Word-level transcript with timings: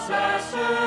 possessor. 0.00 0.79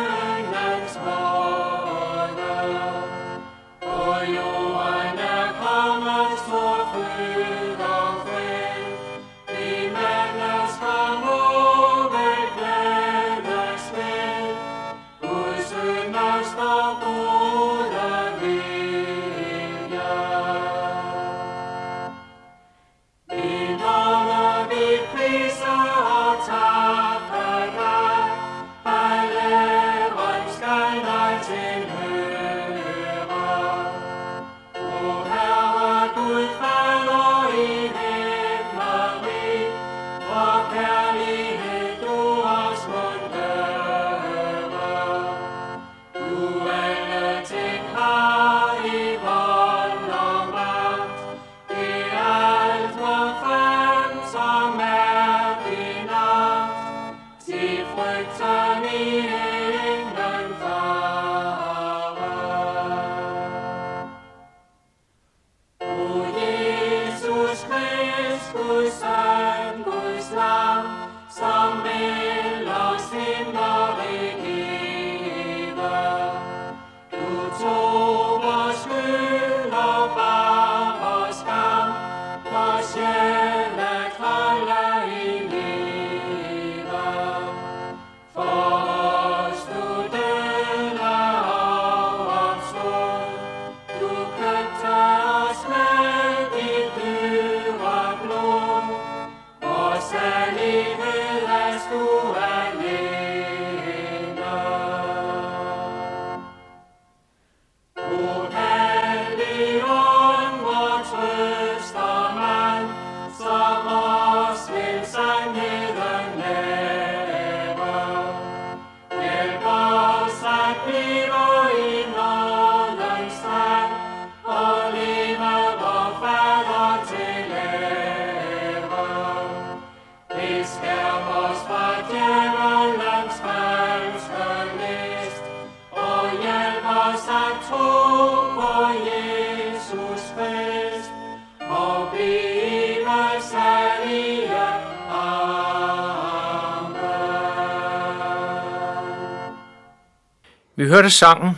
Vi 150.84 150.88
hørte 150.88 151.10
sangen 151.10 151.56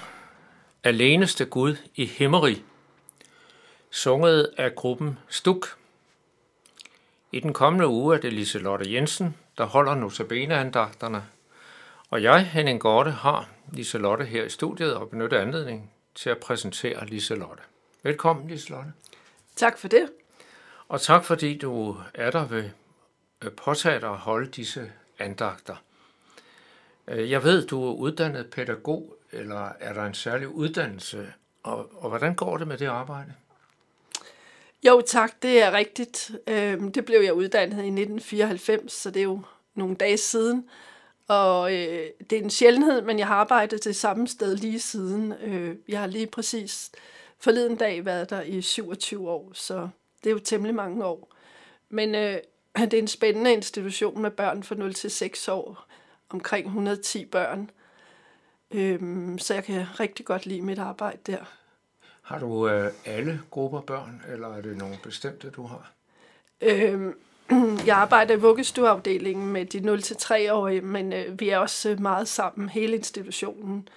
Aleneste 0.84 1.46
Gud 1.46 1.76
i 1.96 2.06
Himmeri, 2.06 2.64
sunget 3.90 4.54
af 4.58 4.76
gruppen 4.76 5.20
Stuk. 5.30 5.78
I 7.32 7.40
den 7.40 7.54
kommende 7.54 7.88
uge 7.88 8.16
er 8.16 8.20
det 8.20 8.34
Liselotte 8.34 8.94
Jensen, 8.94 9.36
der 9.58 9.66
holder 9.66 9.96
notabene-andagterne, 9.96 11.26
og 12.10 12.24
jeg, 12.24 12.46
Henning 12.46 12.80
Gorte, 12.80 13.12
har 13.12 13.50
Liselotte 13.72 14.26
her 14.26 14.44
i 14.44 14.50
studiet 14.50 14.96
og 14.96 15.10
benytter 15.10 15.42
anledningen 15.42 15.90
til 16.16 16.30
at 16.30 16.38
præsentere 16.38 17.06
Liselotte. 17.06 17.64
Velkommen, 18.04 18.48
Liselotte. 18.48 18.92
Tak 19.56 19.78
for 19.78 19.88
det. 19.88 20.10
Og 20.88 21.02
tak 21.02 21.26
fordi 21.26 21.58
du 21.58 21.98
er 22.14 22.32
der 22.32 22.46
ved 22.46 22.70
påtage 23.50 24.02
dig 24.02 24.10
at 24.10 24.18
holde 24.18 24.52
disse 24.52 24.92
andagter. 25.20 25.76
Øh, 27.08 27.32
jeg 27.32 27.44
ved, 27.44 27.68
du 27.68 27.88
er 27.88 27.94
uddannet 27.94 28.50
pædagog, 28.50 29.15
eller 29.36 29.70
er 29.80 29.94
der 29.94 30.06
en 30.06 30.14
særlig 30.14 30.48
uddannelse? 30.48 31.34
Og, 31.64 31.90
og 32.04 32.10
hvordan 32.10 32.36
går 32.36 32.58
det 32.58 32.68
med 32.68 32.78
det 32.78 32.86
arbejde? 32.86 33.34
Jo 34.84 35.02
tak, 35.02 35.42
det 35.42 35.62
er 35.62 35.72
rigtigt. 35.72 36.32
Øhm, 36.48 36.92
det 36.92 37.06
blev 37.06 37.22
jeg 37.22 37.34
uddannet 37.34 37.76
i 37.76 37.88
1994, 37.88 38.92
så 38.92 39.12
det 39.12 39.20
er 39.20 39.24
jo 39.24 39.42
nogle 39.76 39.96
dage 39.96 40.18
siden. 40.18 40.70
Og 41.28 41.74
øh, 41.74 42.08
det 42.30 42.38
er 42.38 42.44
en 42.44 42.50
sjældenhed, 42.50 43.02
men 43.02 43.20
jeg 43.20 43.28
har 43.28 43.36
arbejdet 43.36 43.84
det 43.84 43.96
samme 43.96 44.28
sted 44.28 44.56
lige 44.56 44.80
siden. 44.80 45.34
Øh, 45.34 45.76
jeg 45.88 46.00
har 46.00 46.08
lige 46.08 46.28
præcis 46.28 46.92
forleden 47.40 47.76
dag 47.76 48.06
været 48.06 48.30
der 48.30 48.42
i 48.42 48.62
27 48.62 49.30
år, 49.30 49.52
så 49.54 49.90
det 50.24 50.30
er 50.30 50.34
jo 50.34 50.40
temmelig 50.40 50.76
mange 50.76 51.06
år. 51.06 51.34
Men 51.90 52.16
øh, 52.16 52.38
det 52.78 52.94
er 52.94 53.02
en 53.02 53.08
spændende 53.08 53.54
institution 53.54 54.22
med 54.22 54.32
børn 54.32 54.64
fra 54.64 54.76
0 54.76 54.94
til 54.94 55.12
6 55.12 55.48
år, 55.48 55.88
omkring 56.30 56.66
110 56.66 57.26
børn. 57.26 57.70
Øhm, 58.72 59.40
så 59.40 59.54
jeg 59.54 59.64
kan 59.64 59.86
rigtig 60.00 60.26
godt 60.26 60.46
lide 60.46 60.62
mit 60.62 60.80
arbejde 60.80 61.18
der. 61.28 61.38
Har 62.22 62.40
du 62.40 62.68
øh, 62.68 62.92
alle 63.06 63.42
grupper 63.50 63.82
børn, 63.82 64.22
eller 64.34 64.48
er 64.48 64.62
det 64.62 64.78
nogle 64.78 64.96
bestemte, 65.04 65.50
du 65.50 65.66
har? 65.66 65.92
Øhm, 66.62 67.14
jeg 67.88 67.98
arbejder 67.98 68.34
i 68.34 68.40
vuggestueafdelingen 68.40 69.48
med 69.48 69.66
de 69.66 69.80
0-3-årige, 69.80 70.82
men 70.82 71.14
øh, 71.14 71.40
vi 71.40 71.50
er 71.50 71.58
også 71.58 71.96
meget 72.00 72.28
sammen, 72.28 72.70
hele 72.70 72.96
institutionen. 72.96 73.88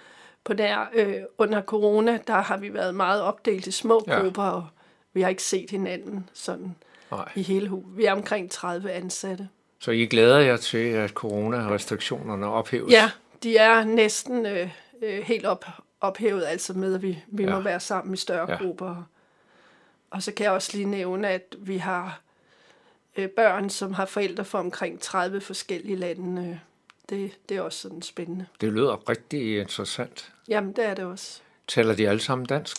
På 0.43 0.53
der, 0.53 0.85
øh, 0.93 1.15
under 1.37 1.61
corona, 1.61 2.19
der 2.27 2.41
har 2.41 2.57
vi 2.57 2.73
været 2.73 2.95
meget 2.95 3.21
opdelt 3.21 3.67
i 3.67 3.71
små 3.71 4.03
ja. 4.07 4.19
grupper, 4.19 4.43
og 4.43 4.67
vi 5.13 5.21
har 5.21 5.29
ikke 5.29 5.43
set 5.43 5.69
hinanden 5.69 6.29
sådan 6.33 6.75
Nej. 7.11 7.31
i 7.35 7.41
hele 7.41 7.67
huset. 7.67 7.97
Vi 7.97 8.05
er 8.05 8.11
omkring 8.11 8.51
30 8.51 8.91
ansatte. 8.91 9.49
Så 9.79 9.91
I 9.91 10.05
glæder 10.05 10.39
jer 10.39 10.57
til, 10.57 10.87
at 10.87 11.09
coronarestriktionerne 11.09 12.47
ophæves? 12.47 12.91
Ja, 12.91 13.11
de 13.43 13.57
er 13.57 13.83
næsten 13.83 14.45
øh, 14.45 14.69
øh, 15.01 15.23
helt 15.23 15.45
op, 15.45 15.65
ophævet, 16.01 16.45
altså 16.45 16.73
med, 16.73 16.95
at 16.95 17.01
vi, 17.01 17.23
vi 17.27 17.43
ja. 17.43 17.55
må 17.55 17.59
være 17.59 17.79
sammen 17.79 18.13
i 18.13 18.17
større 18.17 18.51
ja. 18.51 18.57
grupper. 18.57 19.03
Og 20.09 20.23
så 20.23 20.31
kan 20.31 20.43
jeg 20.43 20.51
også 20.53 20.77
lige 20.77 20.89
nævne, 20.89 21.27
at 21.27 21.55
vi 21.59 21.77
har 21.77 22.21
øh, 23.17 23.29
børn, 23.29 23.69
som 23.69 23.93
har 23.93 24.05
forældre 24.05 24.45
fra 24.45 24.59
omkring 24.59 24.99
30 24.99 25.41
forskellige 25.41 25.95
lande. 25.95 26.59
Det, 27.09 27.31
det 27.49 27.57
er 27.57 27.61
også 27.61 27.79
sådan 27.79 28.01
spændende. 28.01 28.45
Det 28.61 28.73
lyder 28.73 29.09
rigtig 29.09 29.59
interessant. 29.59 30.33
Jamen, 30.47 30.73
det 30.73 30.85
er 30.85 30.93
det 30.93 31.05
også. 31.05 31.41
Taler 31.67 31.95
de 31.95 32.09
alle 32.09 32.21
sammen 32.21 32.45
dansk? 32.45 32.77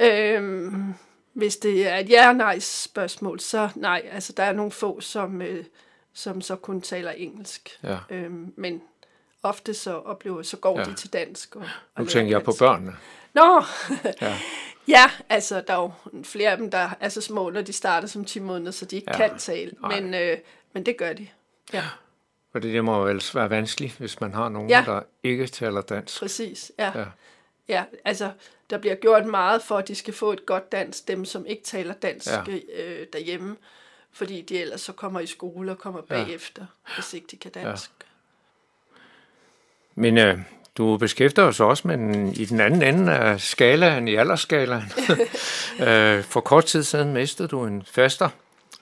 Øhm, 0.00 0.94
hvis 1.32 1.56
det 1.56 1.88
er 1.88 1.96
et 1.96 2.10
ja-nej 2.10 2.58
spørgsmål, 2.58 3.40
så 3.40 3.68
nej. 3.76 4.08
Altså, 4.10 4.32
der 4.36 4.42
er 4.42 4.52
nogle 4.52 4.72
få, 4.72 5.00
som, 5.00 5.42
øh, 5.42 5.64
som 6.12 6.40
så 6.40 6.56
kun 6.56 6.80
taler 6.80 7.10
engelsk. 7.10 7.78
Ja. 7.82 7.98
Øhm, 8.10 8.54
men 8.56 8.82
ofte 9.42 9.74
så 9.74 9.94
oplever, 9.94 10.42
så 10.42 10.56
går 10.56 10.78
ja. 10.78 10.84
de 10.84 10.94
til 10.94 11.12
dansk. 11.12 11.56
Og, 11.56 11.62
og 11.94 12.02
nu 12.02 12.08
tænker 12.08 12.32
jeg 12.32 12.42
på 12.42 12.52
børnene. 12.58 12.96
Nå, 13.34 13.64
ja. 14.20 14.38
ja, 14.96 15.10
altså 15.28 15.64
der 15.66 15.72
er 15.72 15.82
jo 15.82 15.92
flere 16.24 16.50
af 16.50 16.56
dem, 16.56 16.70
der 16.70 16.90
er 17.00 17.08
så 17.08 17.20
små, 17.20 17.50
når 17.50 17.62
de 17.62 17.72
starter 17.72 18.08
som 18.08 18.24
10 18.24 18.38
måneder, 18.38 18.70
så 18.70 18.84
de 18.84 18.96
ikke 18.96 19.12
ja. 19.12 19.28
kan 19.28 19.38
tale, 19.38 19.72
men, 19.88 20.14
øh, 20.14 20.38
men 20.72 20.86
det 20.86 20.96
gør 20.96 21.12
de. 21.12 21.28
Ja. 21.72 21.84
For 22.52 22.58
det 22.58 22.84
må 22.84 23.04
vel 23.04 23.22
være 23.34 23.50
vanskeligt, 23.50 23.98
hvis 23.98 24.20
man 24.20 24.34
har 24.34 24.48
nogen, 24.48 24.70
ja. 24.70 24.82
der 24.86 25.00
ikke 25.22 25.46
taler 25.46 25.80
dansk. 25.80 26.18
Præcis, 26.18 26.72
ja. 26.78 26.92
ja. 26.98 27.04
Ja, 27.68 27.84
altså 28.04 28.32
der 28.70 28.78
bliver 28.78 28.94
gjort 28.94 29.26
meget 29.26 29.62
for, 29.62 29.76
at 29.78 29.88
de 29.88 29.94
skal 29.94 30.14
få 30.14 30.32
et 30.32 30.46
godt 30.46 30.72
dansk, 30.72 31.08
dem 31.08 31.24
som 31.24 31.46
ikke 31.46 31.62
taler 31.62 31.94
dansk 31.94 32.28
ja. 32.28 32.42
øh, 32.82 33.06
derhjemme, 33.12 33.56
fordi 34.12 34.42
de 34.42 34.58
ellers 34.58 34.80
så 34.80 34.92
kommer 34.92 35.20
i 35.20 35.26
skole 35.26 35.70
og 35.70 35.78
kommer 35.78 36.00
bagefter, 36.00 36.66
ja. 36.88 36.94
hvis 36.94 37.14
ikke 37.14 37.26
de 37.30 37.36
kan 37.36 37.50
dansk. 37.50 37.90
Ja. 38.00 38.06
Men 39.94 40.18
øh, 40.18 40.38
du 40.78 40.96
beskæftiger 40.96 41.46
os 41.46 41.60
også 41.60 41.88
med 41.88 41.98
den, 41.98 42.32
i 42.32 42.44
den 42.44 42.60
anden 42.60 42.82
ende 42.82 43.12
af 43.12 43.40
skalaen, 43.40 44.08
i 44.08 44.14
aldersskalaen. 44.14 44.92
øh, 45.88 46.24
for 46.24 46.40
kort 46.40 46.64
tid 46.64 46.82
siden 46.82 47.12
mistede 47.12 47.48
du 47.48 47.64
en 47.64 47.82
faster, 47.86 48.28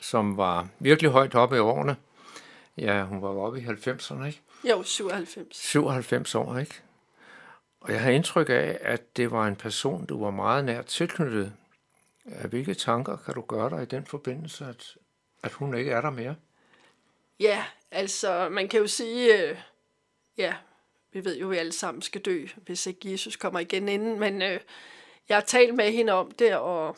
som 0.01 0.37
var 0.37 0.69
virkelig 0.79 1.11
højt 1.11 1.35
oppe 1.35 1.57
i 1.57 1.59
årene. 1.59 1.97
Ja, 2.79 3.05
hun 3.05 3.23
var 3.23 3.29
oppe 3.29 3.61
i 3.61 3.65
90'erne, 3.65 4.25
ikke? 4.25 4.41
Jo, 4.65 4.83
97. 4.83 5.57
97 5.57 6.35
år, 6.35 6.59
ikke? 6.59 6.75
Og 7.81 7.93
jeg 7.93 8.01
har 8.01 8.11
indtryk 8.11 8.49
af, 8.49 8.79
at 8.81 9.17
det 9.17 9.31
var 9.31 9.47
en 9.47 9.57
person, 9.57 10.07
du 10.07 10.25
var 10.25 10.31
meget 10.31 10.65
nært 10.65 10.87
tilknyttet. 10.87 11.53
Hvilke 12.25 12.75
tanker 12.75 13.17
kan 13.17 13.35
du 13.35 13.41
gøre 13.41 13.71
dig 13.71 13.83
i 13.83 13.87
den 13.87 14.07
forbindelse, 14.07 14.67
at, 14.67 14.97
at 15.43 15.53
hun 15.53 15.75
ikke 15.75 15.91
er 15.91 16.01
der 16.01 16.11
mere? 16.11 16.35
Ja, 17.41 17.65
altså 17.91 18.49
man 18.49 18.69
kan 18.69 18.81
jo 18.81 18.87
sige, 18.87 19.51
øh, 19.51 19.57
ja, 20.39 20.55
vi 21.13 21.25
ved 21.25 21.39
jo, 21.39 21.47
at 21.47 21.51
vi 21.51 21.57
alle 21.57 21.73
sammen 21.73 22.03
skal 22.03 22.21
dø, 22.21 22.47
hvis 22.57 22.87
ikke 22.87 23.13
Jesus 23.13 23.37
kommer 23.37 23.61
igen 23.61 23.89
inden, 23.89 24.21
men 24.21 24.43
øh, 24.43 24.61
jeg 25.29 25.37
har 25.37 25.45
talt 25.45 25.75
med 25.75 25.93
hende 25.93 26.13
om 26.13 26.31
det, 26.31 26.55
og 26.55 26.97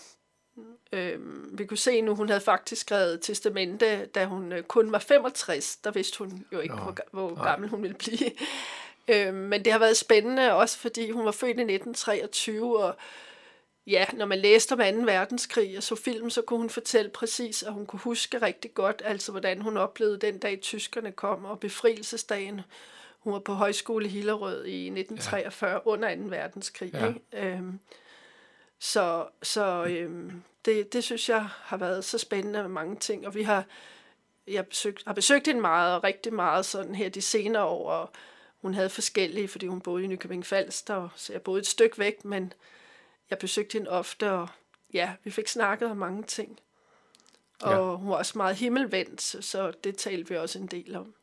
øh, 0.93 1.19
vi 1.59 1.67
kunne 1.67 1.79
se 1.79 2.01
nu, 2.01 2.15
hun 2.15 2.29
havde 2.29 2.41
faktisk 2.41 2.81
skrevet 2.81 3.21
testamente, 3.23 4.07
da 4.07 4.25
hun 4.25 4.53
øh, 4.53 4.63
kun 4.63 4.93
var 4.93 4.99
65. 4.99 5.77
Der 5.77 5.91
vidste 5.91 6.19
hun 6.19 6.47
jo 6.53 6.61
ikke, 6.61 6.75
Nå, 6.75 6.83
hvor, 6.83 7.29
hvor 7.29 7.45
gammel 7.45 7.69
hun 7.69 7.83
ville 7.83 7.97
blive. 7.97 8.31
øh, 9.09 9.35
men 9.35 9.65
det 9.65 9.73
har 9.73 9.79
været 9.79 9.97
spændende, 9.97 10.53
også 10.53 10.79
fordi 10.79 11.11
hun 11.11 11.25
var 11.25 11.31
født 11.31 11.49
i 11.49 11.61
1923, 11.61 12.85
og 12.85 12.97
ja, 13.87 14.07
når 14.13 14.27
man 14.27 14.39
læste 14.39 14.73
om 14.73 14.79
2. 14.79 14.85
verdenskrig 14.85 15.77
og 15.77 15.83
så 15.83 15.95
film, 15.95 16.31
så 16.31 16.43
kunne 16.43 16.59
hun 16.59 16.71
fortælle 16.71 17.11
præcis, 17.11 17.63
at 17.63 17.73
hun 17.73 17.87
kunne 17.87 18.01
huske 18.01 18.39
rigtig 18.39 18.75
godt, 18.75 19.03
altså 19.05 19.31
hvordan 19.31 19.61
hun 19.61 19.77
oplevede 19.77 20.19
den 20.19 20.39
dag, 20.39 20.61
tyskerne 20.61 21.13
kom, 21.13 21.45
og 21.45 21.61
befrielsesdagen. 21.61 22.61
Hun 23.23 23.33
var 23.33 23.39
på 23.39 23.53
højskole 23.53 24.07
i 24.07 24.09
Hillerød 24.09 24.65
i 24.65 24.87
1943 24.87 25.71
ja. 25.71 25.79
under 25.85 26.17
2. 26.17 26.23
verdenskrig. 26.23 26.95
Ja. 26.95 27.09
Ikke? 27.09 27.21
Øhm, 27.33 27.81
så 28.79 29.29
så 29.43 29.85
øhm, 29.85 30.43
det, 30.65 30.93
det 30.93 31.05
synes 31.05 31.29
jeg 31.29 31.43
har 31.45 31.77
været 31.77 32.05
så 32.05 32.19
spændende 32.19 32.63
med 32.63 32.69
mange 32.69 32.97
ting, 32.97 33.27
og 33.27 33.35
vi 33.35 33.43
har, 33.43 33.65
jeg 34.47 34.67
besøgt, 34.67 35.03
har 35.07 35.13
besøgt 35.13 35.47
hende 35.47 35.61
meget, 35.61 35.95
og 35.95 36.05
rigtig 36.05 36.33
meget 36.35 36.67
sådan 36.67 36.95
her 36.95 37.09
de 37.09 37.23
senere 37.23 37.65
år, 37.65 37.91
og 37.91 38.11
hun 38.61 38.75
havde 38.75 38.91
forskellige, 38.91 39.49
fordi 39.49 39.67
hun 39.67 39.81
boede 39.81 40.05
i 40.05 40.07
Nykøbing 40.07 40.47
Falster, 40.47 41.09
så 41.17 41.33
jeg 41.33 41.43
boede 41.43 41.61
et 41.61 41.67
stykke 41.67 41.99
væk, 41.99 42.25
men 42.25 42.53
jeg 43.31 43.39
besøgte 43.39 43.73
hende 43.73 43.91
ofte, 43.91 44.31
og 44.31 44.49
ja, 44.93 45.13
vi 45.25 45.31
fik 45.31 45.49
snakket 45.49 45.91
om 45.91 45.97
mange 45.97 46.23
ting. 46.23 46.61
Og 47.63 47.73
ja. 47.73 47.97
hun 47.97 48.09
var 48.09 48.17
også 48.17 48.39
meget 48.39 48.57
himmelvendt, 48.57 49.23
så 49.23 49.73
det 49.85 49.97
talte 49.97 50.29
vi 50.29 50.37
også 50.37 50.59
en 50.59 50.67
del 50.67 50.97
om. 50.97 51.15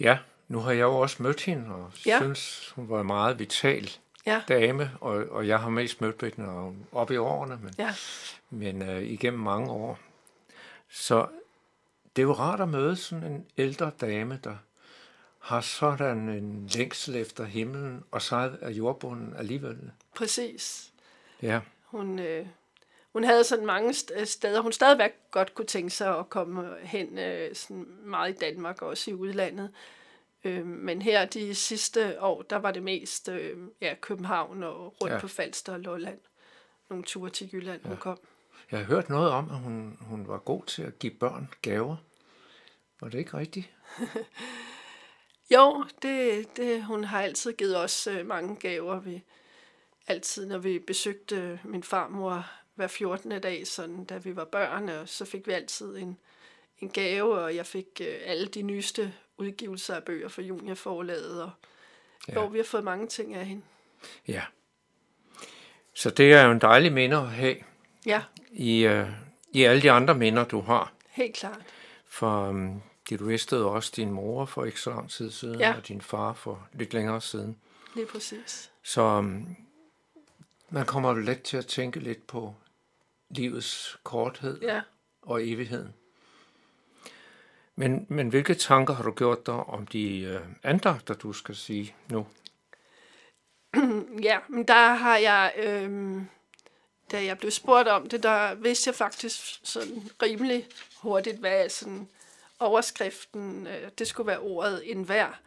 Ja, 0.00 0.18
nu 0.48 0.58
har 0.58 0.72
jeg 0.72 0.82
jo 0.82 0.98
også 0.98 1.22
mødt 1.22 1.40
hende, 1.40 1.74
og 1.74 1.92
ja. 2.06 2.18
synes, 2.18 2.72
hun 2.76 2.88
var 2.88 3.00
en 3.00 3.06
meget 3.06 3.38
vital 3.38 3.90
ja. 4.26 4.42
dame, 4.48 4.90
og, 5.00 5.14
og 5.30 5.48
jeg 5.48 5.60
har 5.60 5.70
mest 5.70 6.00
mødt 6.00 6.34
hende 6.36 6.74
op 6.92 7.10
i 7.10 7.16
årene, 7.16 7.58
men, 7.62 7.74
ja. 7.78 7.94
men 8.50 8.82
uh, 8.82 9.02
igennem 9.02 9.40
mange 9.40 9.70
år. 9.70 9.98
Så 10.90 11.26
det 12.16 12.22
er 12.22 12.26
jo 12.26 12.32
rart 12.32 12.60
at 12.60 12.68
møde 12.68 12.96
sådan 12.96 13.32
en 13.32 13.46
ældre 13.58 13.90
dame, 14.00 14.40
der 14.44 14.56
har 15.38 15.60
sådan 15.60 16.28
en 16.28 16.66
længsel 16.74 17.16
efter 17.16 17.44
himlen, 17.44 18.04
og 18.10 18.22
så 18.22 18.52
er 18.60 18.70
jordbunden 18.70 19.34
alligevel. 19.36 19.90
Præcis. 20.14 20.92
Ja. 21.42 21.60
Hun, 21.84 22.18
øh, 22.18 22.46
hun 23.12 23.24
havde 23.24 23.44
sådan 23.44 23.66
mange 23.66 23.94
steder, 24.24 24.60
hun 24.60 24.72
stadigvæk 24.72 25.12
godt 25.30 25.54
kunne 25.54 25.66
tænke 25.66 25.90
sig 25.90 26.18
at 26.18 26.28
komme 26.28 26.74
hen 26.82 27.18
øh, 27.18 27.54
sådan 27.54 27.86
meget 28.04 28.34
i 28.34 28.36
Danmark, 28.38 28.82
og 28.82 28.88
også 28.88 29.10
i 29.10 29.14
udlandet. 29.14 29.70
Øh, 30.44 30.66
men 30.66 31.02
her 31.02 31.24
de 31.24 31.54
sidste 31.54 32.22
år, 32.22 32.42
der 32.42 32.56
var 32.56 32.70
det 32.70 32.82
mest 32.82 33.28
øh, 33.28 33.58
ja, 33.80 33.94
København 34.00 34.62
og 34.62 34.94
rundt 35.02 35.14
ja. 35.14 35.20
på 35.20 35.28
Falster 35.28 35.72
og 35.72 35.80
Lolland. 35.80 36.18
Nogle 36.90 37.04
ture 37.04 37.30
til 37.30 37.50
Jylland, 37.52 37.80
ja. 37.82 37.88
hun 37.88 37.96
kom. 37.96 38.18
Jeg 38.70 38.78
har 38.78 38.86
hørt 38.86 39.08
noget 39.08 39.30
om, 39.30 39.50
at 39.50 39.58
hun, 39.58 39.98
hun 40.00 40.28
var 40.28 40.38
god 40.38 40.62
til 40.66 40.82
at 40.82 40.98
give 40.98 41.12
børn 41.12 41.48
gaver. 41.62 41.96
Var 43.00 43.08
det 43.08 43.18
ikke 43.18 43.38
rigtigt? 43.38 43.70
jo, 45.54 45.84
det, 46.02 46.46
det, 46.56 46.84
hun 46.84 47.04
har 47.04 47.22
altid 47.22 47.52
givet 47.52 47.76
os 47.76 48.06
øh, 48.06 48.26
mange 48.26 48.56
gaver. 48.56 49.00
Vi, 49.00 49.22
altid, 50.06 50.46
når 50.46 50.58
vi 50.58 50.78
besøgte 50.78 51.60
min 51.64 51.82
farmor 51.82 52.46
hver 52.74 52.86
14. 52.86 53.40
dag, 53.40 53.66
sådan, 53.66 54.04
da 54.04 54.18
vi 54.18 54.36
var 54.36 54.44
børn, 54.44 54.88
og 54.88 55.08
så 55.08 55.24
fik 55.24 55.46
vi 55.46 55.52
altid 55.52 55.96
en, 55.96 56.18
en 56.78 56.88
gave, 56.88 57.38
og 57.38 57.56
jeg 57.56 57.66
fik 57.66 58.00
øh, 58.00 58.16
alle 58.24 58.46
de 58.46 58.62
nyeste 58.62 59.14
udgivelser 59.38 59.94
af 59.94 60.04
bøger 60.04 60.28
for 60.28 60.42
juniorforlaget, 60.42 61.42
og 61.42 61.50
ja. 62.28 62.32
hvor 62.32 62.48
vi 62.48 62.58
har 62.58 62.64
fået 62.64 62.84
mange 62.84 63.06
ting 63.06 63.34
af 63.34 63.46
hende. 63.46 63.62
Ja. 64.28 64.42
Så 65.94 66.10
det 66.10 66.32
er 66.32 66.44
jo 66.44 66.52
en 66.52 66.60
dejlig 66.60 66.92
minde 66.92 67.16
at 67.16 67.28
have 67.28 67.56
ja. 68.06 68.22
i, 68.50 68.86
øh, 68.86 69.08
i 69.52 69.62
alle 69.62 69.82
de 69.82 69.90
andre 69.90 70.14
minder, 70.14 70.44
du 70.44 70.60
har. 70.60 70.92
Helt 71.08 71.36
klart. 71.36 71.60
For 72.06 72.48
um, 72.48 72.82
du 73.10 73.24
mistede 73.24 73.64
også 73.64 73.92
din 73.96 74.10
mor 74.10 74.44
for 74.44 74.64
ikke 74.64 74.80
så 74.80 74.90
lang 74.90 75.10
tid 75.10 75.30
siden, 75.30 75.60
ja. 75.60 75.76
og 75.76 75.88
din 75.88 76.00
far 76.00 76.32
for 76.32 76.68
lidt 76.72 76.94
længere 76.94 77.20
siden. 77.20 77.56
Lige 77.94 78.06
præcis. 78.06 78.70
Så 78.82 79.02
um, 79.02 79.56
man 80.70 80.86
kommer 80.86 81.14
let 81.14 81.42
til 81.42 81.56
at 81.56 81.66
tænke 81.66 82.00
lidt 82.00 82.26
på 82.26 82.54
livets 83.30 83.98
korthed 84.04 84.60
ja. 84.60 84.80
og 85.22 85.48
evigheden. 85.48 85.94
Men, 87.78 88.06
men 88.08 88.28
hvilke 88.28 88.54
tanker 88.54 88.94
har 88.94 89.02
du 89.02 89.10
gjort 89.10 89.46
dig 89.46 89.54
om 89.54 89.86
de 89.86 90.20
øh, 90.20 90.40
andagter, 90.62 91.14
du 91.14 91.32
skal 91.32 91.56
sige 91.56 91.94
nu? 92.08 92.26
ja, 94.28 94.38
men 94.48 94.68
der 94.68 94.94
har 94.94 95.16
jeg, 95.16 95.52
øh, 95.56 96.20
da 97.12 97.24
jeg 97.24 97.38
blev 97.38 97.50
spurgt 97.50 97.88
om 97.88 98.08
det, 98.08 98.22
der 98.22 98.54
vidste 98.54 98.88
jeg 98.88 98.94
faktisk 98.94 99.60
sådan 99.62 100.10
rimelig 100.22 100.66
hurtigt, 101.02 101.38
hvad 101.38 101.68
sådan 101.68 102.08
overskriften, 102.58 103.66
øh, 103.66 103.90
det 103.98 104.06
skulle 104.06 104.26
være 104.26 104.40
ordet 104.40 104.90
enhver. 104.90 105.40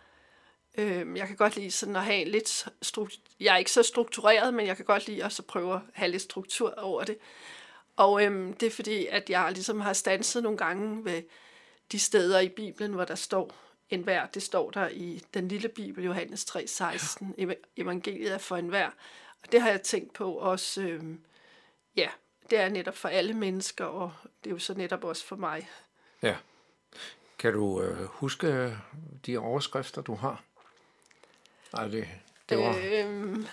Øh, 0.78 1.18
jeg 1.18 1.28
kan 1.28 1.36
godt 1.36 1.56
lide 1.56 1.72
sådan 1.72 1.96
at 1.96 2.04
have 2.04 2.26
lidt 2.26 2.68
struktur. 2.82 3.22
Jeg 3.40 3.54
er 3.54 3.58
ikke 3.58 3.72
så 3.72 3.84
struktureret, 3.84 4.54
men 4.54 4.68
jeg 4.68 4.76
kan 4.76 4.86
godt 4.86 5.08
lide 5.08 5.24
at 5.24 5.34
så 5.34 5.44
prøve 5.44 5.74
at 5.74 5.82
have 5.94 6.12
lidt 6.12 6.22
struktur 6.22 6.74
over 6.78 7.04
det. 7.04 7.18
Og 7.96 8.26
øh, 8.26 8.54
det 8.60 8.64
er 8.64 8.72
fordi, 8.72 9.06
at 9.06 9.30
jeg 9.30 9.52
ligesom 9.52 9.82
har 9.82 9.94
stanset 9.94 10.44
nogle 10.44 10.58
gange 10.58 11.06
ved 11.06 11.22
de 11.92 12.00
steder 12.00 12.40
i 12.40 12.50
Bibelen, 12.50 12.94
hvor 12.94 13.06
der 13.06 13.16
står 13.16 13.56
en 13.90 14.02
hver. 14.02 14.26
Det 14.26 14.44
står 14.44 14.72
der 14.72 14.90
i 14.90 15.24
den 15.34 15.48
lille 15.48 15.70
Bibel, 15.70 16.04
Johannes 16.04 16.46
3:16. 16.46 17.26
Ja. 17.38 17.54
Evangeliet 17.78 18.34
er 18.34 18.38
for 18.38 18.58
en 18.58 18.68
hver. 18.68 18.90
Og 19.44 19.52
det 19.52 19.62
har 19.62 19.70
jeg 19.70 19.82
tænkt 19.82 20.14
på 20.14 20.32
også. 20.34 20.82
Øh, 20.82 21.04
ja, 21.96 22.10
det 22.50 22.60
er 22.60 22.70
netop 22.70 22.98
for 22.98 23.10
alle 23.10 23.34
mennesker, 23.34 23.86
og 23.86 24.12
det 24.44 24.50
er 24.50 24.54
jo 24.54 24.60
så 24.60 24.74
netop 24.74 25.04
også 25.04 25.26
for 25.26 25.36
mig. 25.36 25.70
Ja. 26.22 26.36
Kan 27.40 27.54
du 27.54 27.82
øh, 27.82 28.04
huske 28.04 28.78
de 29.26 29.38
overskrifter, 29.38 30.02
du 30.02 30.16
har? 30.16 30.44
Nej, 31.74 31.88
det, 31.88 32.08
det 32.50 32.58
var... 32.58 32.76
Øhm, 32.92 33.46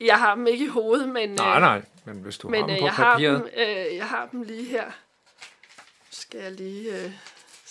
jeg 0.00 0.18
har 0.18 0.34
dem 0.34 0.46
ikke 0.46 0.64
i 0.64 0.68
hovedet, 0.68 1.08
men... 1.08 1.30
Nej, 1.30 1.54
øh, 1.54 1.60
nej, 1.60 1.82
men 2.04 2.16
hvis 2.16 2.38
du 2.38 2.48
men, 2.48 2.60
har 2.60 2.66
dem 2.66 2.74
øh, 2.74 2.80
på 2.80 2.86
jeg 2.86 2.94
papiret... 2.94 3.38
Har 3.38 3.44
dem, 3.44 3.86
øh, 3.88 3.96
jeg 3.96 4.08
har 4.08 4.28
dem 4.32 4.42
lige 4.42 4.64
her. 4.64 4.90
Skal 6.10 6.40
jeg 6.40 6.52
lige 6.52 7.04
øh, 7.04 7.12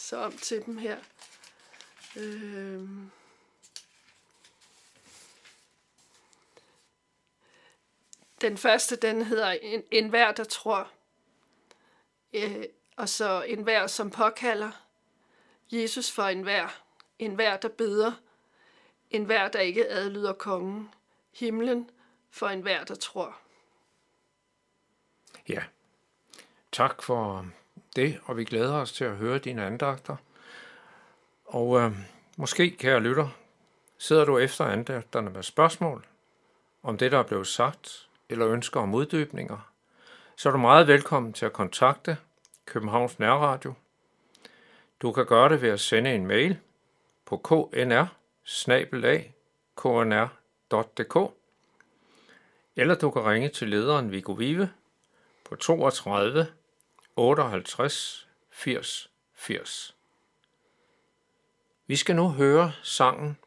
så 0.05 0.17
om 0.17 0.31
til 0.31 0.65
dem 0.65 0.77
her. 0.77 0.97
Øh, 2.15 2.89
den 8.41 8.57
første, 8.57 8.95
den 8.95 9.21
hedder 9.21 9.51
en, 9.51 9.83
en 9.91 10.09
hver, 10.09 10.31
der 10.31 10.43
tror. 10.43 10.91
Øh, 12.33 12.65
og 12.95 13.09
så 13.09 13.41
en 13.41 13.63
hver, 13.63 13.87
som 13.87 14.11
påkalder. 14.11 14.71
Jesus 15.71 16.11
for 16.11 16.23
en 16.23 16.41
hver. 16.41 16.81
En 17.19 17.35
hver, 17.35 17.57
der 17.57 17.69
beder 17.69 18.11
en 19.11 19.25
hver, 19.25 19.47
der 19.47 19.59
ikke 19.59 19.87
adlyder 19.87 20.33
kongen, 20.33 20.93
himlen 21.33 21.89
for 22.29 22.47
en 22.47 22.61
hver, 22.61 22.83
der 22.83 22.95
tror. 22.95 23.39
Ja, 25.47 25.63
tak 26.71 27.03
for 27.03 27.49
det, 27.95 28.19
og 28.25 28.37
vi 28.37 28.43
glæder 28.43 28.73
os 28.73 28.91
til 28.91 29.03
at 29.03 29.15
høre 29.15 29.37
dine 29.37 29.65
andagter. 29.65 30.15
Og 31.45 31.79
øh, 31.79 31.91
måske, 32.37 32.69
kære 32.69 32.99
lytter, 32.99 33.27
sidder 33.97 34.25
du 34.25 34.37
efter 34.37 34.65
andagterne 34.65 35.29
med 35.29 35.43
spørgsmål 35.43 36.05
om 36.83 36.97
det, 36.97 37.11
der 37.11 37.19
er 37.19 37.23
blevet 37.23 37.47
sagt, 37.47 38.09
eller 38.29 38.47
ønsker 38.47 38.79
om 38.79 38.93
uddybninger, 38.93 39.71
så 40.35 40.49
er 40.49 40.53
du 40.53 40.59
meget 40.59 40.87
velkommen 40.87 41.33
til 41.33 41.45
at 41.45 41.53
kontakte 41.53 42.17
Københavns 42.65 43.19
Nærradio. 43.19 43.73
Du 45.01 45.11
kan 45.11 45.25
gøre 45.25 45.49
det 45.49 45.61
ved 45.61 45.69
at 45.69 45.79
sende 45.79 46.15
en 46.15 46.25
mail 46.27 46.57
på 47.25 47.37
knr 47.37 48.05
knr.dk 49.75 51.31
eller 52.75 52.95
du 52.95 53.11
kan 53.11 53.25
ringe 53.25 53.49
til 53.49 53.69
lederen 53.69 54.11
Viggo 54.11 54.31
Vive 54.31 54.69
på 55.43 55.55
32 55.55 56.47
58 57.15 58.27
80 58.51 59.09
80. 59.35 59.95
Vi 61.87 61.95
skal 61.95 62.15
nu 62.15 62.29
høre 62.29 62.73
sangen 62.83 63.37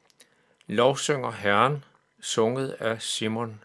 Lovsynger 0.66 1.30
Herren, 1.30 1.84
sunget 2.20 2.70
af 2.70 3.02
Simon 3.02 3.64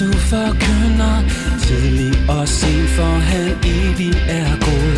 du 0.00 0.12
forkynder 0.32 1.16
Tidlig 1.60 2.14
og 2.28 2.48
sen, 2.48 2.88
for 2.96 3.14
han 3.30 3.50
evig 3.64 4.14
er 4.28 4.50
god. 4.66 4.92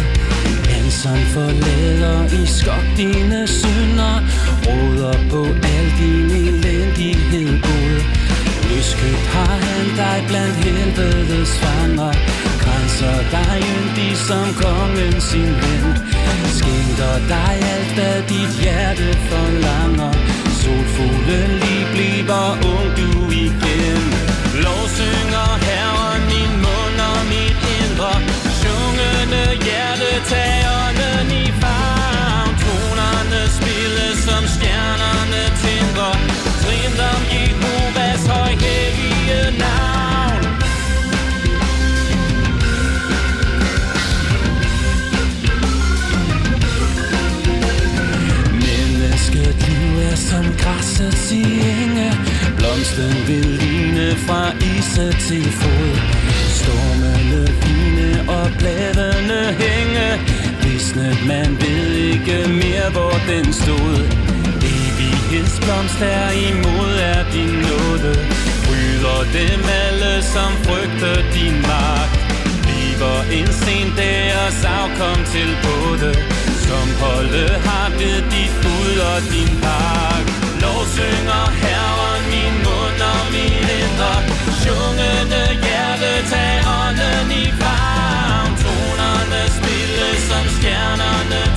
Han 0.72 0.90
som 0.90 1.18
forlader 1.34 2.24
i 2.42 2.46
skok 2.46 2.86
dine 2.96 3.46
synder 3.46 4.14
Råder 4.66 5.18
på 5.30 5.42
al 5.44 5.86
din 5.98 6.30
elendighed 6.46 7.62
god 7.62 7.96
Løskøbt 8.68 9.26
har 9.34 9.56
han 9.66 9.86
dig 9.96 10.24
blandt 10.28 10.56
helvedes 10.64 11.50
fanger 11.58 12.12
Grænser 12.62 13.18
dig 13.30 13.62
yndig 13.74 14.16
som 14.28 14.46
kongen 14.62 15.20
sin 15.20 15.52
ven. 15.60 15.86
Skænker 16.56 17.14
dig 17.28 17.54
alt, 17.74 17.94
hvad 17.94 18.22
dit 18.28 18.52
hjerte 18.62 19.08
forlanger. 19.30 20.12
Solfuglen 20.60 21.50
lige 21.62 21.86
bliver 21.92 22.50
ung 22.72 22.88
du 22.98 23.30
igen. 23.30 23.67
Kysten 52.88 53.26
vil 53.26 53.46
ligne 53.62 54.16
fra 54.26 54.52
ise 54.72 55.06
til 55.28 55.52
fod. 55.60 55.94
Stormene 56.60 57.42
vine 57.62 58.12
og 58.28 58.46
bladene 58.58 59.40
hænge. 59.62 60.08
Visnet 60.62 61.18
man 61.26 61.50
ved 61.60 61.92
ikke 62.12 62.38
mere 62.48 62.90
hvor 62.92 63.16
den 63.30 63.52
stod. 63.52 63.98
Evighedsblomst 64.74 66.00
er 66.00 66.30
imod 66.48 66.92
er 67.12 67.22
din 67.32 67.54
nåde. 67.66 68.14
Bryder 68.66 69.20
dem 69.38 69.60
alle 69.84 70.22
som 70.22 70.50
frygter 70.66 71.18
din 71.34 71.56
magt. 71.70 72.12
Bliver 72.64 73.20
en 73.38 73.50
sen 73.62 73.88
deres 73.96 74.58
afkom 74.80 75.20
til 75.32 75.50
både. 75.66 76.10
Som 76.66 76.88
holde 77.04 77.48
har 77.66 77.88
ved 77.98 78.18
dit 78.32 78.52
bud 78.62 78.96
og 79.12 79.20
din 79.32 79.52
pak 79.62 80.24
Lov 80.62 80.80
synger 80.96 81.44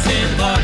til 0.04 0.28
tænder 0.28 0.56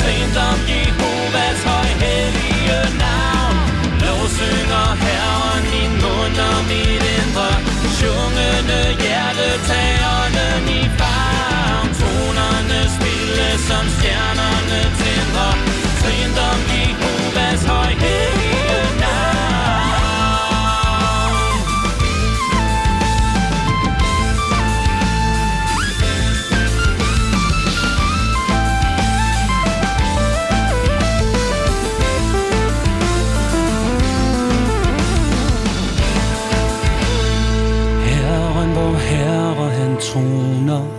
Sent 0.00 0.36
om 0.50 0.58
Jehovas 0.72 1.60
højhellige 1.70 2.80
navn. 3.02 3.56
Lovsynger 4.04 4.88
Herren 5.04 5.62
min 5.72 5.92
mund 6.02 6.36
og 6.50 6.60
mit 6.70 7.04
indre. 7.18 7.50
Sjungende 7.98 8.80
hjerte 9.02 9.48
tagerne 9.68 10.46
i 10.78 10.82
favn. 10.98 11.88
Tonerne 12.00 12.80
spille 12.96 13.48
som 13.68 13.84
stjerner. 13.96 14.35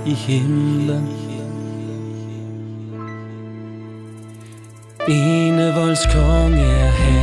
I 0.07 0.13
himlen. 0.13 1.07
Enevolds 5.07 6.05
konge 6.05 6.61
er 6.61 6.91
her. 6.91 7.16